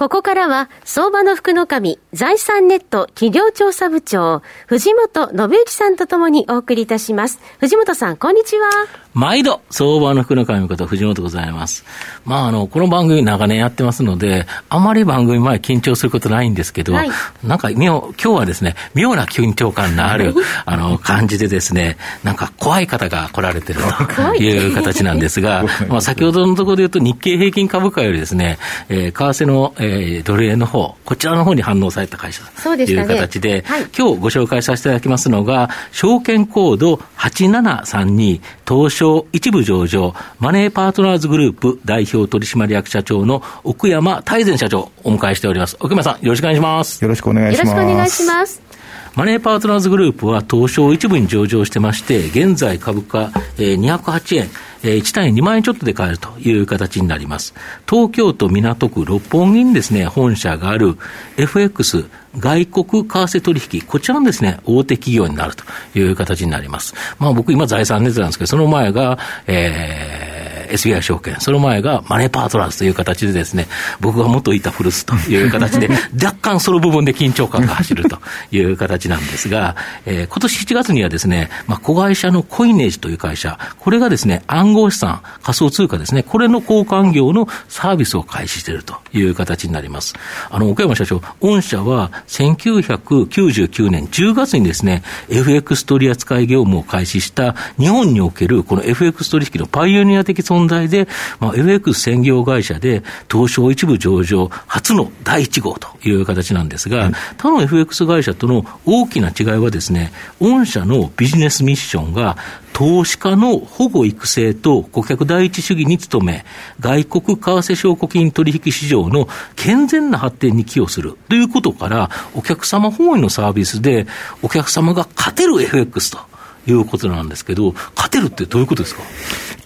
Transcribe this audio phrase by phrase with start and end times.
[0.00, 7.38] ここからは、相場の福の神、財産ネット企業調査部長、藤本信之さんとともにお送りいたします。
[7.58, 8.70] 藤本さん、こんにちは。
[9.12, 11.84] 毎度、相場の福の神こと藤本でございます。
[12.24, 17.10] まあ、あの、この番組長年やってますので、あまり番組前緊張することないんですけど、はい、
[17.44, 23.80] なんか妙、今日はですね、妙な緊張感のある、 あの、感じでですね、なんか怖い方が来られてる
[24.16, 28.58] という形なんですが、 まあ、先ほどのところで言うと日経平均株価よりですね、
[28.88, 45.76] えー、為替の、えーえー、ドル円の方、こちらの方に反応された会社という形で、でねはい、今日ご紹介させていただきますのが、証券コード8732、東証一部上場、マネーパートナーズグループ代表取締役社長の奥山大善社長、お迎えしております。
[45.80, 47.02] 奥山さん、よろしくお願いします。
[47.02, 47.68] よろしくお願いします。
[47.68, 48.70] よろしくお願いします。
[49.16, 54.50] マネーパートナーズグループは東証一部に上場してまして、現在株価、えー、208円、
[54.82, 57.54] えー、1単位2万円ちょっとで買えるという形になります。
[57.88, 60.96] 東京都港区六本木にですね、本社がある
[61.36, 62.06] FX
[62.38, 65.64] 外国為替取引、こちらのですね、大手企業になると
[65.98, 66.94] いう形になります。
[67.18, 70.29] まあ僕今財産ネタなんですけど、その前が、えー
[70.70, 73.66] SBI 証券、その前がマネーパートナーズという形でですね、
[74.00, 75.88] 僕が元いた古巣という形で、
[76.22, 78.18] 若干その部分で緊張感が走ると
[78.50, 90.14] いう形なんですが、えー、今年7月にはですね、まあ、子会社のコイネージという会社、これがですね、暗号資産、仮想通貨ですね、これの交換業のサービスを開始しているという形になります。
[90.50, 112.36] あの、岡山社長、御社は1999年10月にですね、FX 取扱業務を開始した日本におけるこの FX 取引のパイオニア的存問題で、まあ、FX 専業会社で東証一部上場初の第1号という形なんですが、他の FX 会社との大きな違いはですね、御社のビジネスミッションが
[112.72, 116.44] 投資家の保護育成と顧客第一主義に努め、
[116.78, 124.06] 外国為替証拠金取引市場の健全な発展に寄与するということから、お客様本位のサービスで、
[124.42, 126.18] お客様が勝てる FX と
[126.66, 129.02] いうことなんですけど、勝てるってどういうことですか？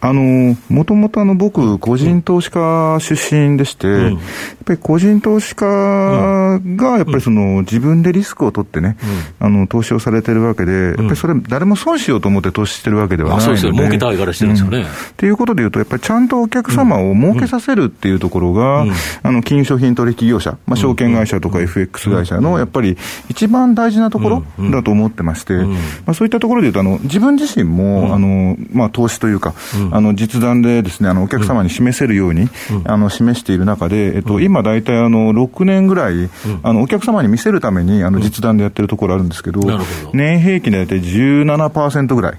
[0.04, 4.18] あの、もともとあの僕、個人投資家出身でして、うん、やっ
[4.66, 8.98] ぱり個人投資家が、やっぱりその、自分でリスクを取ってね、
[9.40, 13.44] うん、あの、投資をされてるわけで、やっぱりそれ、誰も損しようと思って投資してるわけではないので。
[13.46, 14.82] そうですよ、儲けたいからしてるんですよね。
[14.82, 18.84] っていうことでいうと、やっぱりちゃんとお客様を儲けさせるっていうところが、
[19.22, 22.98] あの、金融商品取引業者、まあ、証券会社とか FX 会社の、やっぱり
[23.30, 25.76] 一番大事なところだと思ってまして、ま
[26.08, 29.54] あ、そういったところでいうと、あの、自分自身も、あの、まあ、投資というか、
[29.94, 32.48] あの、実弾でですね、あの、お客様に示せるように、
[32.84, 36.28] あの、示している中で、えっと、今大体あの、6年ぐらい、
[36.64, 39.60] あの、お客様に見せるために、あの、実弾でやってるところあるんですけど、
[40.12, 42.38] 年平均で大体17%ぐらい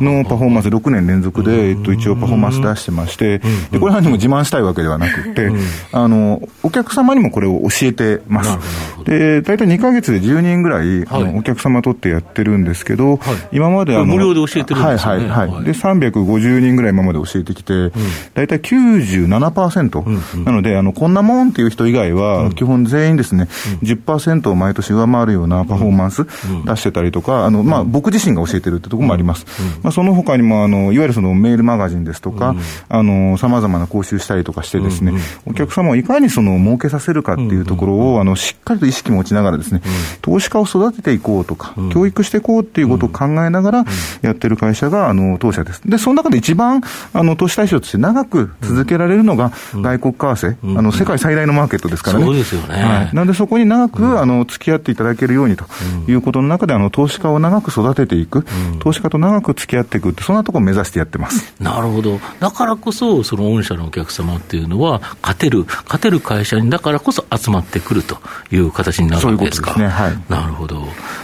[0.00, 3.40] のパフォーマンス、6年連続で、えっと、一応パフォーマンス出してまして、
[3.72, 5.50] で、これはでも自慢したいわけではなくて、
[5.92, 8.56] あの、お客様にもこれを教えてます。
[9.04, 13.18] で、大体2か月で10人ぐらい、あの、お客様取ってやってるんですけど、
[13.50, 15.26] 今まであの、無料で教えてるんですよね。
[15.26, 15.64] はいはいはい。
[15.64, 17.90] で、350人ぐらい今まで教えてきて、
[18.34, 23.48] 大体97%、なので、あの、こんなもんっていう人以外は、基本全員ですね、
[23.82, 26.24] 10%を毎年上回るようなパフォーマンス
[26.64, 29.46] 出してたりとか、あの、まあ、僕自身が教えてるってところもあります。
[29.82, 32.54] まあ、その他にも、あの、いわゆるそのメールマガジンですとか、
[32.88, 35.12] あの、様々な講習したりとかしてですね、
[35.46, 39.82] お客様をいかにその、儲けさせるかっていうところを、あの、しっかりと意識持ちながらですね、
[40.20, 43.84] 投資家を育てていこうとか、教育していこうっていうことを考えながら
[44.22, 45.82] やってる会社が、あの、当社です。
[45.84, 46.71] で、その中で一番、
[47.12, 52.24] あの、投資対象として長く続けられるのが外国為替、あの世界最大のマーケットですからね。
[52.24, 52.82] そうですよね。
[52.82, 55.64] はい、なのでそこに長く、あの付き合っていただけるようにと
[56.08, 58.44] いうことの中で、あの投資家を長く育てていく、
[58.80, 61.54] 投資家と長く付き合っていくって、そんなところを目指してやってます。
[61.60, 62.20] なるほど。
[62.40, 68.18] だからこそ、その御社のお客様っていうのは、勝てる、勝てる会社にだからこそ集まってくると
[68.50, 69.74] いう形になるわけですか。
[69.74, 70.06] そういうことですね。
[70.06, 70.22] はい。
[70.28, 70.81] なるほど。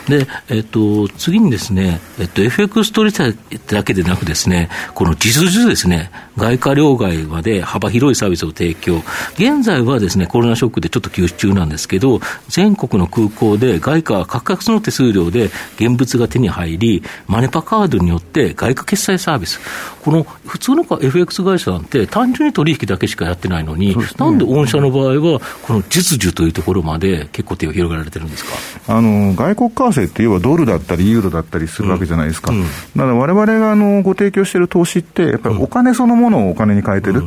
[0.08, 9.02] で、えっと、次にですね、えっと、FX 取引だけでなくですね、この実需ですね、外貨両替まで幅広いサービスを提供。
[9.34, 19.60] 現在はですね、コロナショックでちょっと休止中なんですけど、全国の空港で外貨価格の手数料で現物が手に入り、マネパカードによって外貨決済サービス。
[20.02, 28.44] この普通の FX 会社なんて単純に取引だけしかやってないのに、ね、なんで御社の場合は、この実需というところまで結構手を広げられてるんです
[28.87, 28.94] か？
[28.96, 32.52] あの外国為替って、要はドルだったりユーロだったりするわけじゃないですか。
[32.52, 37.22] だから我々があのご提供している投資って、やっぱりお金そのものをお金に変えてる、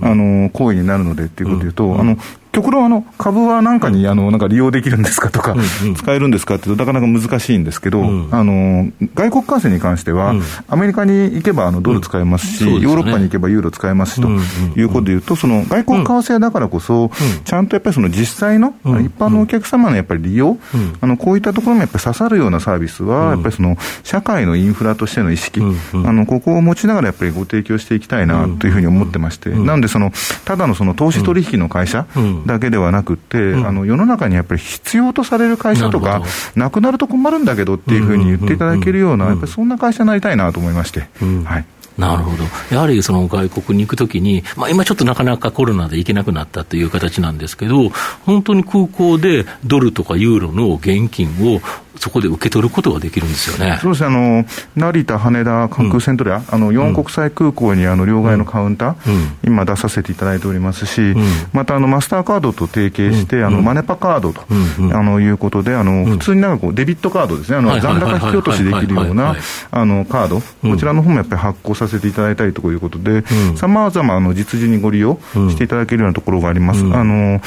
[0.00, 2.16] あの、行為になるのでっていうことで言うと、あの、
[2.56, 5.54] 極論あの、株は何かに、あの、なんか利用できるんですかとか、
[5.94, 10.34] 使えるんですかっていうと、なかなか難しいんですけど、あの、外国為替に関しては、
[10.66, 14.28] アメリカに行けばあのドル使えますし、ヨーロッパに行けばユーロ使えますしと
[14.74, 17.10] いうことでいうと、その外国為替だからこそ、
[17.44, 20.56] ちゃんとやっぱりその実際の、一般のお客様のやっぱり利用、
[21.02, 30.10] あの、こういったところもやっぱり刺さるようなサービスは、やっぱりその、社会のインフラとしての意識、あの、ここを持ちながらやっぱりご提供していきたいなというふうに思ってまして、なのでその、
[30.46, 32.06] ただのその投資取引の会社
[32.46, 36.22] だけではなく、、うん、あの世の中にやっぱり必要とされる会社とか、
[36.54, 41.08] なくなると困るんだけどっていうふうに言っていただけるような、やっぱりそんな会社になりたいなと思いまして。
[41.44, 41.64] はい。
[41.98, 42.44] なるほど。
[42.70, 47.88] やはりその外国に行くときに、まあ今ちょっとなかなかコロナで行けなくなったという形なんですけど、
[48.24, 51.60] 本当に空港でドルとかユーロの現金を
[51.98, 53.78] そこで受け取ることができるんですよね。
[53.80, 54.44] そうですあの
[54.74, 69.36] 成田、羽田、関空セントレア、うん、あの4国際空港にあの両替のカウンター、うん、今出させていただいておりますし、うん、またあのマスターカードと提携して、あのマネパカードと、あのいうことで、あの普通になんかこうデビットカードですね、あの残高引き落としできるような
[69.70, 73.24] あのカード、こちらの方もやっぱり発行させていただいたりということで、
[73.56, 75.68] さまざま実需にご利用してい。
[75.68, 76.80] ただけるようなところがあります。
[76.80, 77.40] あの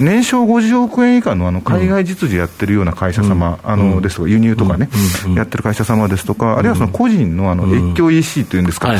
[0.00, 4.88] 年商50億円以下のあの海外実需やってるような会社様、あのですとか、輸入とかね、
[5.36, 8.92] やってる会社様ですとか、あるいはその個人のあの越境 EC というんですか、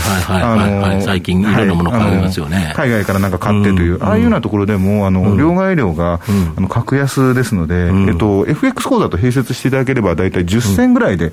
[1.04, 6.20] 最近、いろんなもの買いますよね、海外からなんか買ってという、ああいうようなところでも、あの両替料が
[6.56, 11.32] あの格安ですので、えっと、FX 口座と併設していただければ、大体10銭ぐらいで、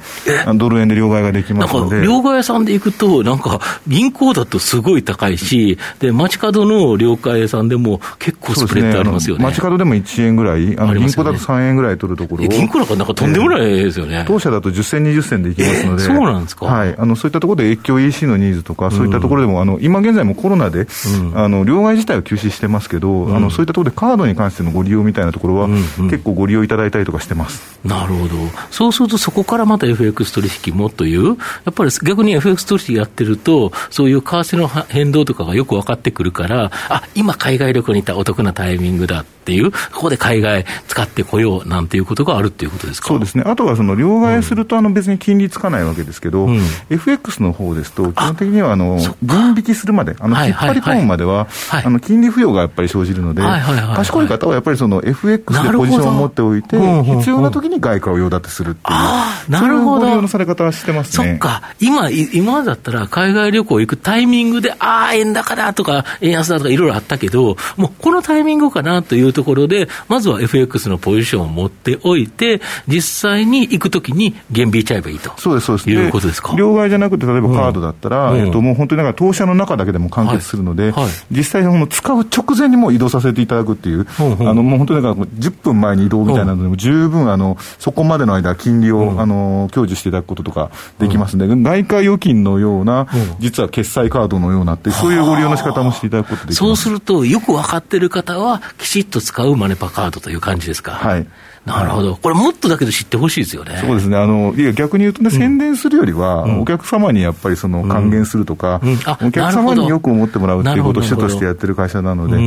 [0.55, 2.01] ドル円で両替ができますので。
[2.01, 9.50] 両替屋さんで行くと、なんか、銀行だとすごい高いし、で街角の両替屋さんでも結構スプレッドありますよね。
[9.51, 14.23] 街角でも1円ぐらい、あの銀行だと3円ぐらい取るところを、銀行なんかなんかとんでもないですよね。
[14.27, 20.87] 当社だと10銭、20銭でいきますので、そうなんですか、はい、あのそういったところで越境 EC のニーズとか、そういったところでも、あの今現在もコロナで、
[21.35, 27.79] あの両替自体は休止してますけど、あのそういったところでカードに関してのご利用みたいなところは、結構ご利用いただいたりとかしてます。
[27.83, 28.35] なるほど、
[28.69, 31.33] そうすると、そこからまた FX 取引もという、や
[31.69, 43.07] っぱり逆に FX 取引やってると、そういう為替の変動とかがよく分かってくるから、あ今、海外旅行に行ったお得なタイミングだっていう、ここで海外使ってこようなんていうことがあるっていうことですか？
[43.07, 46.59] そうですね、あとはその両替すると、あの別に金利つかないわけですけど、うん、
[46.89, 59.59] FX の方ですと、基本的にはあの銀引きするまで、あの引っ張り込むまでは、あの金利付与がやっぱり生じるので、賢い方はやっぱりその FX でポジションを持っておいて、必要な時に外貨を用立てするっていう、なるほど。
[59.59, 61.29] そういうご利用のされ方はしてますね。
[61.31, 75.89] そっか、今、今だったら海外旅行行くタイミングで、ああ、円高だとか、円安だとかいろいろあったけど、もうこのタイミングかなというところで、まずは FX のポジションを持っておいて、実際に行くときに減引いちゃえばいいとそうです、そうです。
[75.89, 76.55] いうことですか？
[76.57, 81.03] 両替じゃなくて、例えばカードだったら、うん、えっと、もう本当になんか当社の中だけでも完結するので、はい。
[81.03, 93.07] はい、実際、使う直前にもう移動させていただくっていう、うん、あのもう本当になんか10分前に移動みたいなのでも、十分あの、そこまでの間、金利を、あの享受していただくこととかできますので、外貨預金のような、
[93.39, 96.57] 実は決済カードのようなって、そういうご利用の仕方もしていただくことできます。
[96.57, 100.91] そうすると、よく分かってる方は、きちっと使うマネパカードという感じですか？
[100.93, 101.27] はい
[101.65, 103.77] なるほど、これ、もっとだけど知ってほしいですよね。
[103.81, 108.81] そうですね、あのいや逆に言うとね、宣伝するよりは、お客様にやっぱりその還元するとか、
[109.21, 112.37] お客様によく思ってもらうっていうことを主としてやってる会社なので、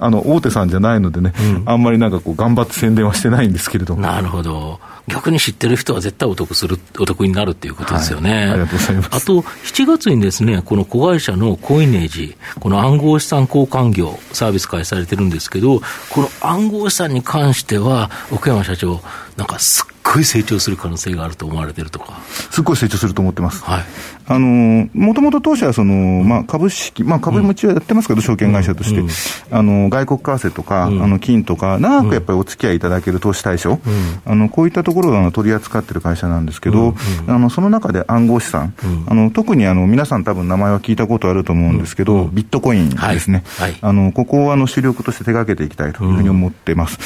[0.00, 1.32] あの大手さんじゃないのでね、
[1.66, 4.02] あんまりなんかこう、頑張って宣伝はしてないんですけれども。
[4.02, 4.80] なるほど。
[5.08, 8.30] 逆に知ってる人は絶対お得する、お得になるっていうことですよね。
[8.30, 9.08] はい、ありがとうございます。
[9.12, 18.10] あと、7月にですね、この子会社のコイネージ、この暗号資産交換業、サービス開始されてるんですけど、この暗号資産に関しては、
[18.46, 19.00] 山社長、
[19.36, 22.20] なんかすっごい成長する可能性があると思われてるとか。
[22.50, 23.62] すっごい成長すると思ってます。
[23.64, 23.84] はい。
[24.28, 29.02] あの、もともと当社はその、まあ、株式、まあ、株持ちはやってますけど、証券会社として、
[29.50, 33.78] あの、外国為替とか、あの、金とか、長くやっぱりお付き合いいただける投資対象、
[34.24, 36.94] あの、こういったところを取り扱ってる会社なんですけど、
[37.28, 38.74] あの、その中で暗号資産、
[39.06, 43.44] あの、特にあの、皆さん多分名前は聞いたことあると思うんですけど、ビットコインですね。
[43.58, 43.76] はい。
[43.80, 46.98] あの、ここをあの、主力として手掛けていきたいというふうに思ってます。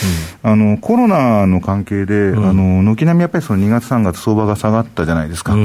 [0.43, 5.57] あの、コロナの関係で、あの、軒並みやっぱりその2月3月相場が下がったじゃないですか。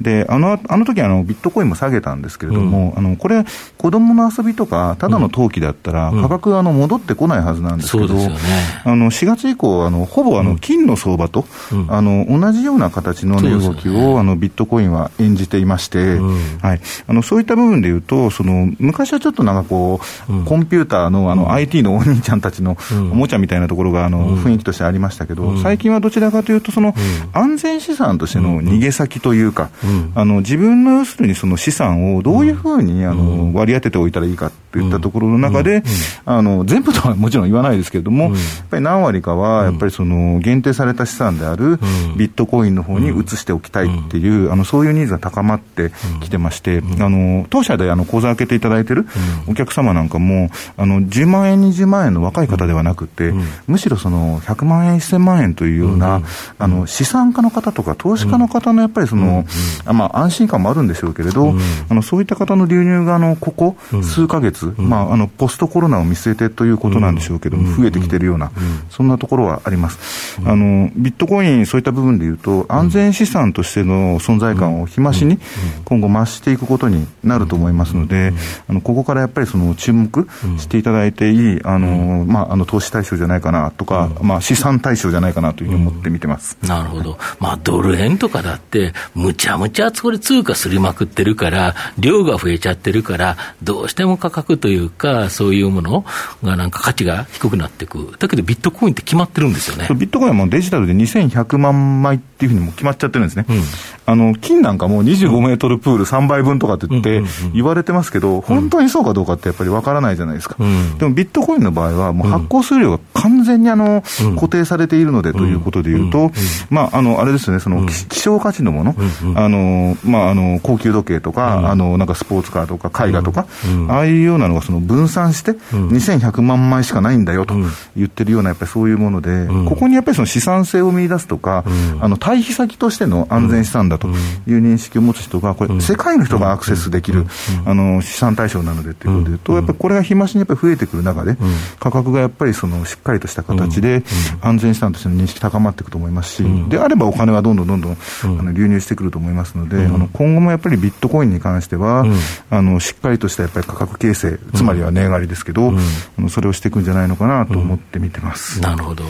[0.00, 3.44] で、あの、あの時あの、ビットコインも下げたんですけれども、うん、あのこれ、
[3.76, 8.36] 子供の遊びとか、ただの投機だったら、価格あの戻ってこないはずなんですけど、ね、
[8.84, 11.44] あの4月以降、あのほぼあの金の相場と、
[11.88, 16.16] あの同じような形の動きを、あのビットコインは演じていまして、
[16.62, 26.94] はい、あのそういった部分でいうと、その昔はちょっとなんかこう、コンピューターのあの IT のお兄ちゃんたちのおもちゃみたいなところがあの雰囲気としてありましたけど、最近はどちらかというと、とその、
[27.32, 29.70] 安全資産としての逃げ先というか、
[30.14, 35.82] あの自分の要するにその資産をどういうふうにあの割り当てておいたらいいかといったところの中で、
[36.24, 38.34] あの全部とはもちろん言わないですけれども、やっ
[38.70, 41.78] ぱり何割かは、やっぱりその限定された資産である
[42.16, 49.06] ビットコインの方に移しておきたいっていう、あのそういうニーズが高まってきてまして、あの当社であの口座開けていただいてる
[49.46, 53.32] お客様なんかも、あの10万円、20万円の若い方ではなくて、
[53.66, 56.22] むしろその100万円、1000万円というような、
[56.58, 59.44] あの資産家の方とか投資家の方のやっぱりその、
[59.86, 61.54] まあ、安心感もあるんでしょうけれど、
[61.88, 68.50] あのそういった方の流入があのここ数か月、まあ、あのポストコロナを見据えてということなんでしょうけども、増えてきてるような、
[68.90, 70.40] そんなところはあります。
[70.44, 75.38] あのビットコイン、そういった部分でいうと、安全資産としての存在感を日増しに
[75.84, 78.32] 今後増していくことになると思いますので、
[78.68, 86.58] あのここからやっぱりその注目していただいていい、あのまあ、あの投資対象じゃないかなとか、まあ、資産対象じゃないかなというふうに思って見てます。
[86.62, 87.18] なるほど。
[87.38, 96.04] まあ、ドル円とかだって、むちゃむちゃこれ通貨すりまくってるから、量が増えちゃってるから、どうしても価格というか、そういうもの
[96.42, 98.14] がなんか価値が低くなっていく。
[98.18, 99.88] だけどビットコインって決まってるんですよね。
[99.96, 103.46] ビットコインはもうデジタルで2100万枚っていうふうにも決まっちゃってるんですね。
[103.48, 103.62] うん、
[104.06, 107.20] あの、金なんかも25メートルプール3倍分とかって言って
[107.52, 110.54] 言われてますけど、本当にそうかどうかってやっぱりわからないじゃないですか。
[110.60, 114.04] うん、でもビットコインの場合は、もう発行数量が完全にあの、
[114.36, 116.30] 固定されているのでということでいうと、
[116.70, 118.94] まあ、あの、あれですね、その、希少価値のもの、
[119.34, 123.46] あの、まあ、あの、高級時計とか、あの、なんかスポーツカーとか絵画とか、
[123.88, 127.54] ああいうようなのがその分散して、2100万枚しかないんだよと
[127.96, 131.64] 言ってるような、やっぱりそういうもので、ここにやっぱりその資産性を見出すとか、
[132.00, 134.14] あの、対比先としての安全資産だという
[134.46, 137.24] 認識を持つ人が、これ、世界の人がアクセスできる、
[137.64, 141.38] あの、資産対象なのでということでいうと、やっぱりこれが日増しにやっぱり増えてくる中で、
[141.80, 144.04] 価格がやっぱりその、しっかりとした形で、
[144.42, 147.96] 安全資産としての認識高まっていくと思いますし、であればお金はどんどんどんどん、
[148.38, 152.04] あの流入してくると思いますので、あの今後もやっぱりビットコインに関しては、
[152.50, 159.04] あのしっかりとしたやっぱり価格形成、つまりは値上がりですけど、あのそれをしていくんじゃないのかなと思って見てます、なるほど、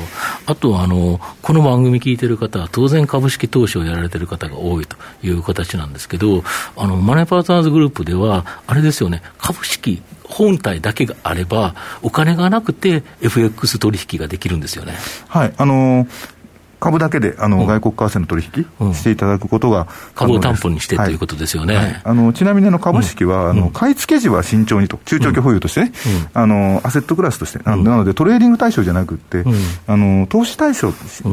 [0.46, 6.44] あとあの、この番組聞いてる方は、当然株式投資をやられてる方が多いという形なんですけど、
[6.76, 14.94] あのマネーパートナーズグループでは、あれですよね、株式本体だけがあれば、お金がなくて FX 取引ができるんですよね。
[15.26, 15.54] はい。
[15.56, 16.37] あのー
[16.80, 25.92] 株だけであの、外国為替の取引していただくことが、株を担保にして、ということですよね、はい、あのちなみにあの株式は、あの買い付け時は慎重にと、中長期保有としてね、
[26.34, 29.44] あのアセットクラスとして、なのでトレーディング対象じゃなくて、
[29.86, 30.88] あの投資対象、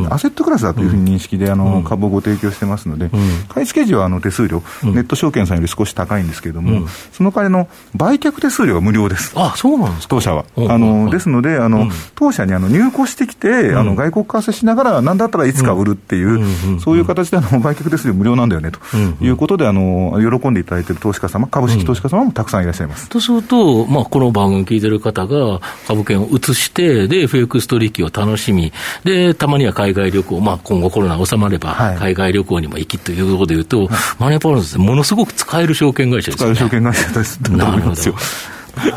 [0.10, 3.10] アセットクラスだというふうに認識であの、株をご提供してますので、
[3.50, 9.34] 買い付け時はあの手数料、ネット証券さんより少し高いんですけれども、その代わりの売却手数料が無料です。
[9.36, 10.46] あそうなんです当社は。
[10.58, 18.80] あのですのであの、当社にあの入庫してきて、あの外国為替しながら、なんだったらいつか売るっていう、そういう形であの売却手数料無料なんだよねと
[19.24, 23.10] いうことで、あの喜んでいただいている投資家様、株式投資家様もたくさんいらっしゃいます。
[23.10, 28.72] とすると、まあ、この番組聞いてる方が株券を移して、で、FX 取引を楽しみ、
[29.04, 33.88] で、たまには海外旅行、まあ、今後コロナ収まれば、海外旅行にも行きということでいうと、はい、
[34.20, 36.46] マネーパーナーズってものすごく使える証券会社ですね。
[36.46, 37.40] 使える証券会社です。
[37.52, 37.96] なるほど。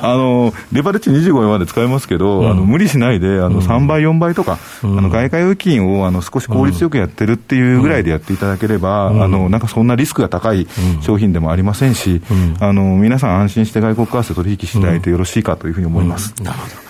[0.03, 10.67] あの、レバレッジ25円まで使えますけど、うん、あの無理しないで、あの3倍、4倍とか、うん、あの外貨預金をあの少し効率よくやってるっていうぐらいでやっていただければ、うん、あのなんかそんなリスクが高い
[11.01, 12.23] 商品でもありませんし、
[12.61, 16.35] あの皆さん安心して外国為替取引していただいてよろしいかというふうに思います。
[16.43, 16.88] なるほど。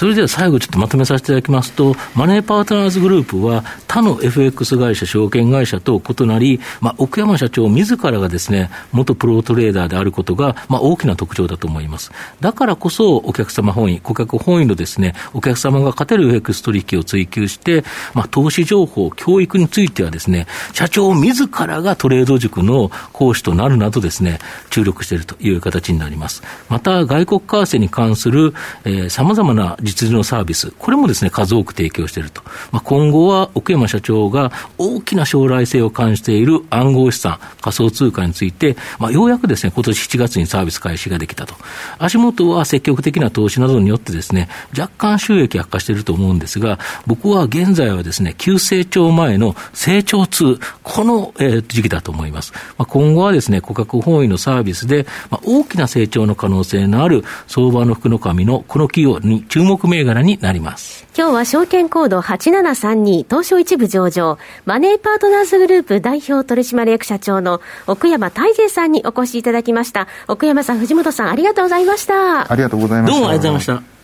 [0.00, 12.12] それでは最後ちょっとまとめさせていただきますと、マネーパートナーズグループは他の FX 会社、証券会社と異なり、まあ、奥山社長自らがですね、元プロトレーダーであることが、まあ、大きな特徴だと思います。
[12.40, 24.38] だからこそ、お客様本位、顧客本位のですね、お客様が勝てる FX 取引を追求して、まあ、投資情報、教育についてはですね、社長自らがトレード塾の講師となるなどですね、
[24.70, 26.42] 注力しているという形になります。
[26.70, 28.54] また、外国為替に関する、
[28.84, 32.42] えー、様々な実需のサービス、これもですね、数多く提供していると。
[32.70, 41.54] まあ、今後は奥山社長が大きな将来性を感じている暗号資産、仮想通貨について、まあ、ようやくですね、今年7月にサービス開始ができたと。
[41.98, 52.52] 足元は積極的な投資などによってですね、若干収益悪化していると思うんですが、僕は現在はですね、急成長前の成長痛、この、えー、時期だと思います。
[52.78, 61.06] まあ、今後はですね、顧客本位のサービスで、まあ、大きな成長の可能性のある相場の福の神のこの企業に注目銘柄になります。
[61.16, 70.08] 今日は証券コード8732東証一部上場マネーパートナーズグループ代表取締役社長の奥山大成さんにお越しいただきました。
[70.28, 72.50] 奥山さん、藤本さんありがとうございました。
[72.50, 73.14] ありがとうございました。
[73.14, 74.00] どうもありがとうございました。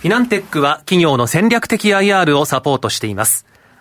[0.00, 3.46] フィナンテックは企業の戦略的 IR をサポートしています。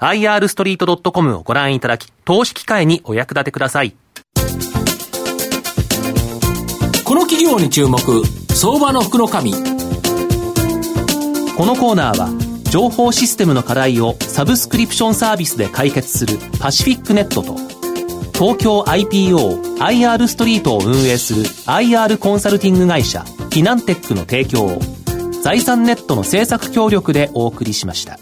[0.00, 3.94] irstreet.com をご覧いただき、投資機会にお役立てください。
[7.04, 7.98] この企業に注目、
[8.54, 9.52] 相場の福の神。
[9.52, 9.58] こ
[11.66, 12.30] のコーナーは、
[12.70, 17.56] 情報システムの課題をサブスクリプションサービスで解決するパシフィックネットと、
[18.40, 24.78] 東京 IPO IR ストリートを運営する IR コンサルティング会社フィナンテックの提供を
[25.42, 28.18] 財産ネットの政策協力でお送りしました。